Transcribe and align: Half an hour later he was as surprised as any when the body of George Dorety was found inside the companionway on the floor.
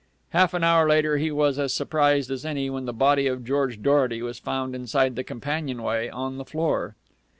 Half 0.31 0.55
an 0.55 0.63
hour 0.63 0.89
later 0.89 1.17
he 1.17 1.29
was 1.29 1.59
as 1.59 1.73
surprised 1.75 2.31
as 2.31 2.43
any 2.43 2.71
when 2.71 2.85
the 2.85 2.91
body 2.91 3.27
of 3.27 3.45
George 3.45 3.83
Dorety 3.83 4.23
was 4.23 4.39
found 4.39 4.73
inside 4.73 5.15
the 5.15 5.23
companionway 5.23 6.09
on 6.09 6.37
the 6.39 6.45
floor. 6.45 6.95